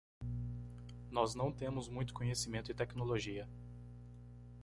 [1.11, 3.47] Nós não temos muito conhecimento e tecnologia